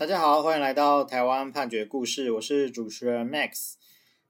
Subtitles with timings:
[0.00, 3.74] 大家好，欢迎来到台湾判决故事，我是主持人 Max。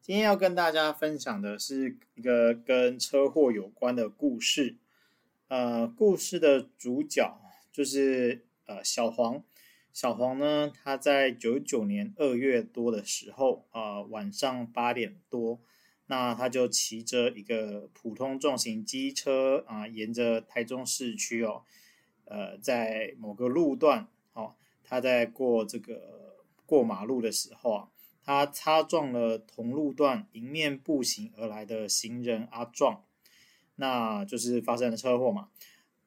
[0.00, 4.78] 今天要跟大家分享的是一个跟车祸有关的故事。
[5.46, 7.40] 呃，故事的主角
[7.72, 9.44] 就是呃小黄。
[9.92, 15.60] 小黄呢，他在九九年二月多的时候，呃，晚上八点多，
[16.06, 21.62] 那他就骑着一个普通重型机车啊，沿着台中市区哦，
[22.24, 24.56] 呃，在某个路段，哦，
[24.90, 27.88] 他在过这个过马路的时候啊，
[28.24, 33.04] 他擦撞了同路段迎面步行而来的行人阿壮，
[33.76, 35.48] 那就是发生了车祸嘛。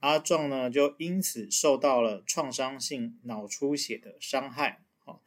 [0.02, 4.84] 阿壮呢，就因此受到了创伤性脑出血的伤害。
[4.98, 5.22] 好，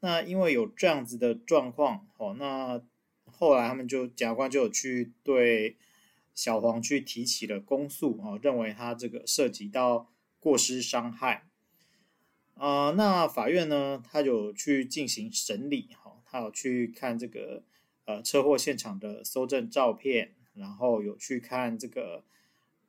[0.00, 2.82] 那因为有这样子的状况，好，那
[3.24, 5.78] 后来他们就检察官就有去对
[6.34, 11.46] 小黄去提起了公诉，哦，认为他这个涉及到过失伤害。
[12.60, 17.62] 啊、那法院呢，他有去进行审理，哈，他有去看这个
[18.04, 22.24] 呃车祸现场的搜证照片，然后有去看这个。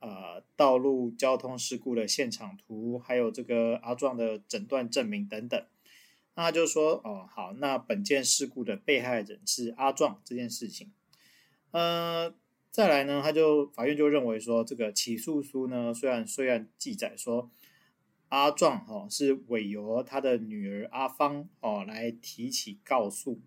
[0.04, 5.64] 呃，道路交通事故的现场图，还有这个阿壮的诊断证明等等，
[6.34, 10.92] 那就说，哦，好，那本件事故的被害人是阿壮这件事情，
[11.70, 12.34] 呃，
[12.72, 17.52] 再来呢，他就法院就认为说，这个起诉书呢，虽然虽然记载说
[18.32, 23.40] 阿壮哦是委由他的女儿阿芳哦来提起告诉，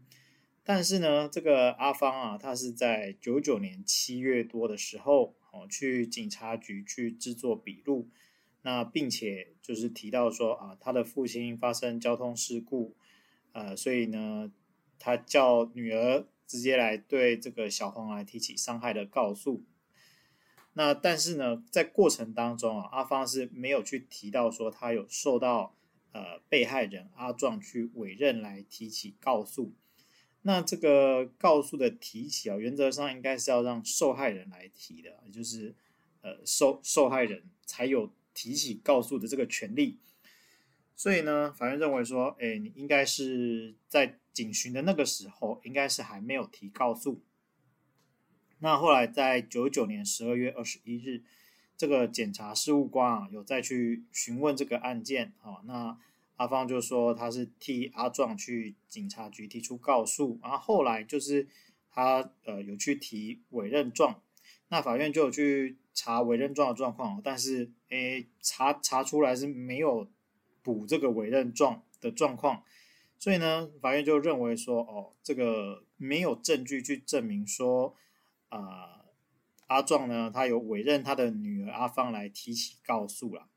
[0.63, 5.35] 但是呢，这个阿芳啊，他是在九九年七月多的时候。
[5.57, 8.09] 哦，去警察局去制作笔录，
[8.63, 12.97] 那并且就是提到说啊，他的父亲发生交通事故，
[13.53, 14.51] 呃，所以呢，
[14.99, 19.63] 他叫女儿直接来对这个小黄来提起伤害的告诉。
[20.75, 25.77] 那但是呢，在过程当中啊，阿芳是没有去提到说他有受到
[26.13, 29.73] 呃被害人阿壮去委任来提起告诉。
[30.43, 35.75] 那这个告诉的提起啊，原则上应该是要让受害人来提的，也就是
[36.21, 39.99] 呃受受害人才有提起告诉的这个权利。
[40.97, 47.23] 所以呢，法院认为说，哎，你应该是在警询的那个时候，应该是还没有提告诉。
[48.65, 51.23] 那后来在九九年十二月二十一日，
[51.77, 55.99] 这个检察事务官啊有再去询问这个案件啊，那。
[56.37, 61.47] 阿芳就说他是替阿壮去警察局提出告诉，然后后来就是
[61.93, 64.21] 他呃有去提委任状，
[64.67, 70.09] 那法院就有去查委任状的状况，但是诶查查出来是没有
[70.65, 72.65] 补这个委任状的状况，
[73.21, 77.95] 所以呢法院就认为说哦这个没有证据去证明说
[78.59, 79.05] 啊、
[79.67, 83.49] 阿壮呢他有委任他的女儿阿芳来提起告诉了。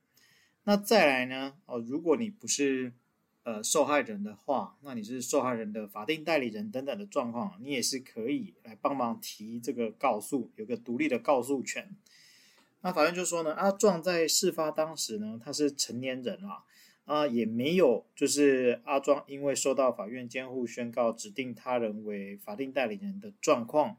[0.63, 1.53] 那再来呢？
[1.65, 2.91] 哦，如果你不是
[3.43, 11.95] 呃受害人的话，那你是受害人的法定代理人等等的状况，你也是可以来帮忙提这个告诉，有个独立的告诉权。
[12.81, 16.65] 那法院就说呢，阿壮在事发当时呢，他是成年人啊，
[17.05, 23.97] 啊也没有就是阿壮因为受到法院监护宣告指定他人为法定代理人的状况，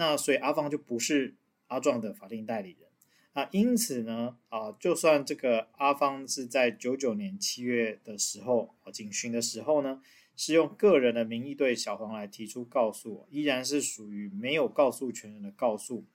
[0.00, 1.34] 那所以阿芳就不是
[1.66, 2.88] 阿壮的法定代理人。
[3.34, 10.00] 啊，因此呢，啊，就算这个阿芳是在九九年七月的时候，啊，警询的时候呢，
[10.34, 16.06] 是用个人的名义对小黄来提出告诉，依然是属于没有告诉权人的告诉，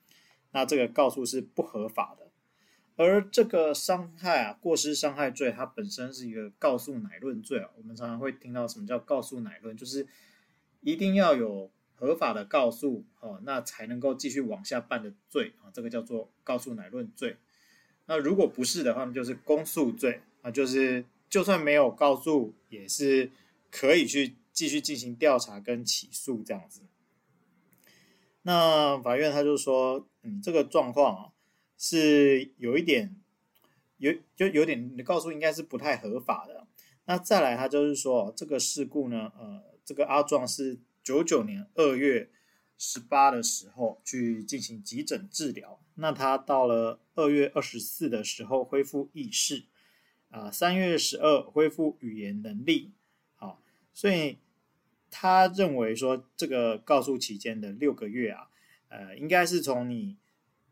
[0.50, 2.32] 那这个告诉是不合法的。
[2.96, 7.70] 而这个伤害啊，过失伤害罪，它本身是一个告诉乃论罪啊。
[7.76, 10.08] 我们常常会听到什么叫告诉乃论，就是
[10.80, 11.70] 一定要有。
[11.98, 17.38] 合法的告诉，哦，那才能够继续往下办的罪啊，这个叫做告诉乃论罪。
[18.04, 23.30] 那如果不是的话，那就是公诉罪啊，就是就算没有告诉，也是
[23.70, 26.82] 可以去继续进行调查跟起诉这样子。
[28.42, 31.32] 那法院他就说，嗯，这个状况啊
[31.78, 33.16] 是有一点
[33.96, 36.66] 有就有点，你告诉应该是不太合法的。
[37.06, 40.78] 那再来，他就是说这个事故呢，呃，这个阿壮是。
[41.06, 42.28] 九九年二月
[42.76, 49.66] 十八的时候去进行急诊治疗，那他到了二月二十四的时候恢复意识，
[50.30, 52.90] 啊，三月十二恢复语言能力，
[53.36, 53.62] 好，
[53.94, 54.38] 所以
[55.08, 58.48] 他认为说这个告诉期间的六个月啊，
[58.88, 60.16] 呃，应该是从你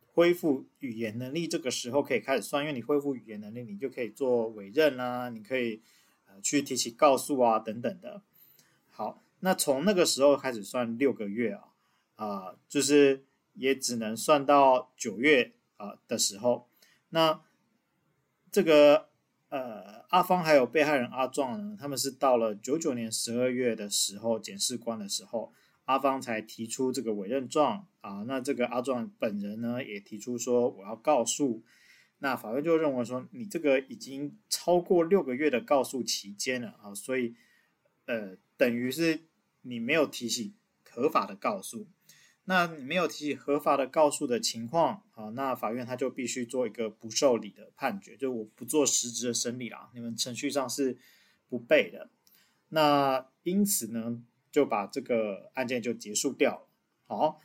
[0.05, 5.81] 恢复语言能力这个时候可以开始算，因为你恢复语言能力，你就可以做委任啊，你可以
[6.27, 8.25] 呃去提起告诉啊等等的，
[8.91, 9.24] 好。
[9.45, 11.69] 那从那个时候开始算六个月啊，
[12.17, 16.67] 啊、就是也只能算到九月啊、的时候。
[17.11, 17.43] 那
[18.51, 19.11] 这个
[19.51, 25.53] 呃，阿芳还有被害人阿壮呢，他们是到了九九年十二月的时候，检视官的时候，
[25.85, 28.25] 阿芳才提出这个委任状啊。
[28.27, 31.63] 那这个阿壮本人呢，也提出说我要告诉。
[32.21, 37.35] 那法院就认为说，你这个已经超过六个月的告诉期间了啊，所以
[38.07, 39.21] 呃，等于是
[39.65, 40.55] 你没有提起
[40.89, 41.89] 合法的告诉。
[42.45, 50.97] 那你没有提起合法的告诉的情况啊，那法院他就必须做一个不受理的判决，就我不做实质的审理啦，你们程序上是
[51.49, 52.11] 不备的。
[52.69, 54.23] 那因此呢，
[54.53, 56.69] 就把这个案件就结束掉了。
[57.07, 57.41] 好，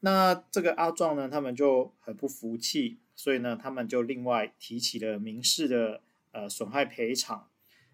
[0.00, 2.98] 那这个阿壮呢，他们就很不服气。
[3.14, 6.02] 所以呢，他们就另外提起了民事的
[6.32, 7.50] 呃损害赔偿。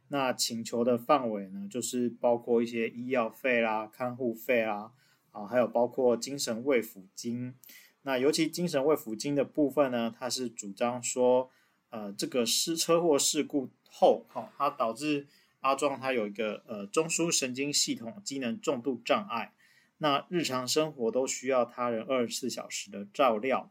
[0.08, 4.92] 那请求的范围呢，就是包括一些医药费啦、看护费啦，
[5.32, 7.54] 啊，还有包括精神慰抚金。
[8.02, 11.50] 那尤其精神慰抚金的部分呢，他是主张说，
[11.90, 15.26] 呃，这个失车祸事故后，哈、哦，它导致
[15.60, 19.52] 阿壮他有一个呃中枢神经系统机能重度障碍，
[19.98, 23.70] 那日常生活都需要他人二十四小时的照料。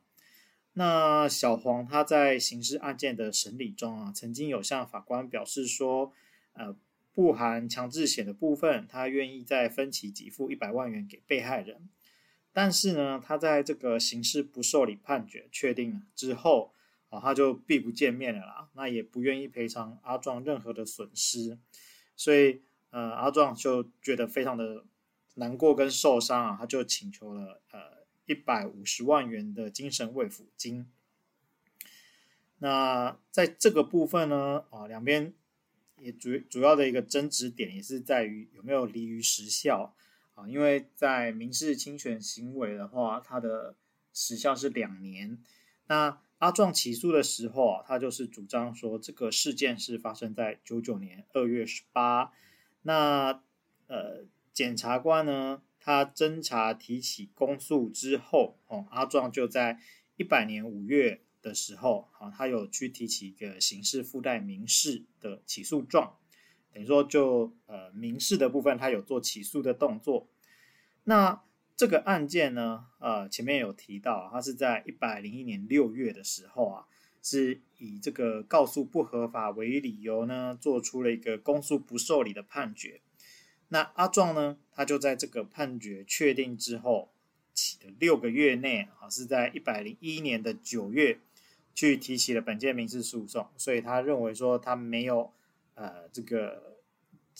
[0.74, 6.14] 那小黄他在刑事案件的审理中啊，曾经有向法官表示说，
[6.58, 6.76] 呃，
[7.14, 11.88] 不含强制险的部分，他愿意再分期给付一百万元给被害人。
[12.52, 16.74] 但是呢，他在这个刑事不受理判决确定了之后，
[17.10, 18.70] 啊，他就避不见面了啦。
[18.74, 21.58] 那也不愿意赔偿阿壮任何的损失，
[22.16, 24.84] 所以呃，阿壮就觉得非常的
[25.36, 27.98] 难过跟受伤啊，他就请求了呃。
[28.30, 30.86] 一百五十万元的精神慰抚金。
[32.58, 35.34] 那在这个部分呢，啊，两边
[36.00, 39.96] 也主主要的一个争执点也是在于有没有离于时效
[40.36, 43.76] 啊，因为在民事侵权行为的话，它的
[44.14, 45.38] 时效是两年。
[45.88, 52.32] 那阿壮起诉的时候啊，他就是主张说这个事件是发生在九九年二月十八。
[52.84, 53.42] 那
[53.88, 55.62] 呃，检察官呢？
[55.80, 59.80] 他侦查提起公诉之后，哦，阿壮就在
[60.18, 66.18] 一百年五月的时候，啊，他有去提起一个刑事附带民事的起诉状，
[66.74, 70.28] 等于说就呃民事的部分，他有做起诉的动作。
[71.06, 71.42] 那
[71.78, 76.86] 这个案件呢，呃，前面有提到，他是在一百零一年六月的时候啊，
[77.22, 83.00] 是以这个告诉不合法为理由呢，做出了一个公诉不受理的判决。
[83.70, 87.12] 那阿壮呢，他就在这个判决确定之后
[87.54, 91.20] 起的六个月内啊，是在一百零一年的九月
[91.78, 95.32] 去提起了本件民事诉讼，所以他认为说他没有
[95.76, 96.80] 呃这个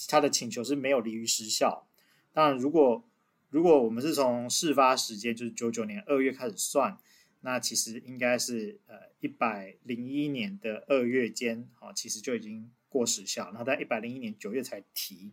[0.08, 1.88] 他的请求是没有利于时效。
[2.34, 3.04] 当然，如果
[3.50, 7.00] 如果我们是从事发时间就是九九年二月开始算，
[7.42, 15.32] 那其实应该是呃一百零一年的二月间啊，其实就已经过时效，然后在一百零一年九月才提。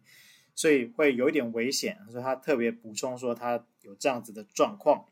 [0.54, 5.04] 所以会有一点危险，所以他特别补充说他有这样子的状况。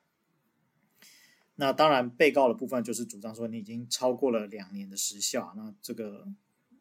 [1.56, 6.26] 那当然，被告的部分就是主张说你已经超过了两年的时效，那这个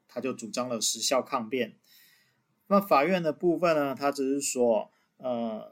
[0.07, 1.75] 他就主张了时效抗辩。
[2.67, 5.71] 那法院的部分呢，他只是说，呃，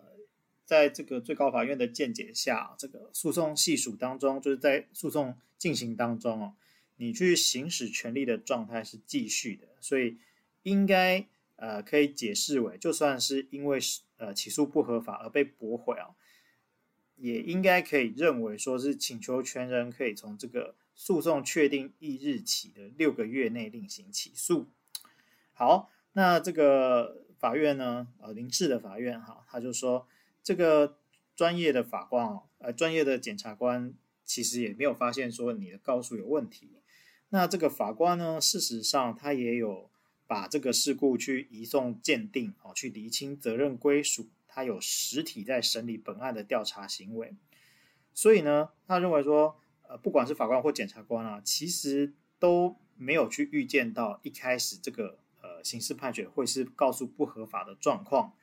[0.65, 6.53] 在这个最高法院的见解下，这个诉讼系数当中，就是在诉讼进行当中哦，
[6.97, 10.17] 你去行使权利的状态是继续的，所以
[10.63, 11.27] 应该。
[11.61, 13.77] 呃，可以解释为，就算是因为
[14.15, 16.07] 呃起诉不合法而被驳回啊，
[17.19, 24.67] 也应该可以认为说是请求权人可以从这个诉讼确定翌日起的六个月内另行起诉。
[25.53, 30.07] 好，那这个法院呢，呃，民事的法院哈，他就说
[30.43, 30.97] 这个
[31.35, 33.93] 专业的法官哦，呃，专业的检察官
[34.25, 36.69] 其实也没有发现说你的告诉有问题。
[37.29, 39.89] 那这个法官呢，事实上他也有。
[40.29, 47.35] 把这个事故去移送鉴定，哦，去厘清责任归属，他有实体在审理本案的调查行为，
[48.13, 58.33] 所以呢，他认为说，呃，不管是法官或检察官啊，其实都没有去预见到一开始这个呃刑事判决会是告诉不合法的状况，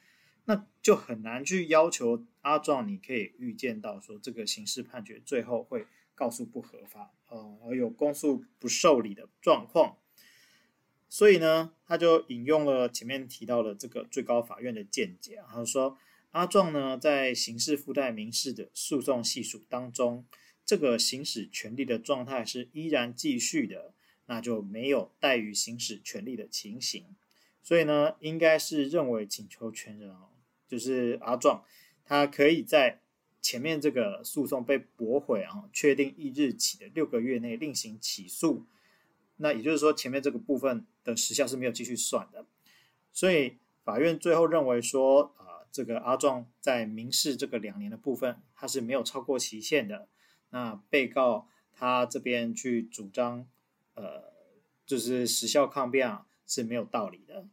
[0.45, 9.99] 那就很难去要求阿壮你可以预见到说这个刑事判决最后会告诉不合法，呃，而有公诉不受理的状况。
[11.09, 15.97] 所以呢，他就引用了前面提到的这个最高法院的见解，他说
[16.33, 20.27] 阿壮呢在刑事附带民事的诉讼系数当中，
[20.65, 23.95] 这个行使权利的状态是依然继续的，
[24.27, 27.07] 那就没有怠于行使权利的情形。
[27.63, 30.29] 所以呢，应该是认为请求权人哦，
[30.69, 31.65] 就是阿壮，
[32.05, 33.01] 他可以在
[33.41, 38.67] 前面这个诉讼被驳回啊，确定翌日起的六个月内另行起诉。
[39.37, 42.47] 那也就是说，前面这个部分的时效是没有继续算的。
[43.13, 50.09] 所以法院最后认为说，啊、这个阿壮在民事这个两年的部分，他是没有超过期限的。
[50.51, 53.47] 那被告他这边去主张，
[53.95, 54.33] 呃，
[54.87, 57.47] 就是时效抗辩啊，是没有道理的。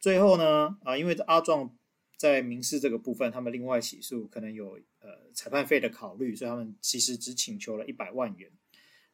[0.00, 1.74] 最后呢，啊、因为阿壮
[2.16, 8.50] 在民事这个部分，他们另外起诉可能有呃裁判费的考虑，所以他们其实只请求了一百万元。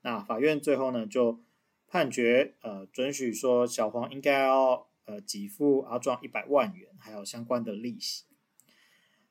[0.02, 1.40] 那法院最后呢，就
[1.86, 8.24] 判决呃准许说小黄应该要呃给付阿壮一百万元，还有相关的利息。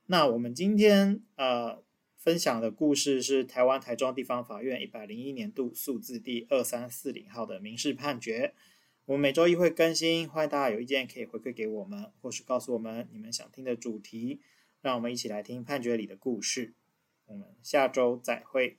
[0.06, 1.84] 那我们今天呃
[2.18, 8.54] 分享的故事是台湾台中地方法院一百零一年度诉字第二三四零号的民事判决。
[9.06, 14.40] 我们每周一会更新，欢迎大家有意见可以回馈给我们，或是告诉我们你们想听的主题，
[14.82, 16.74] 让我们一起来听判决里的故事。
[17.26, 18.78] 我们下周再会。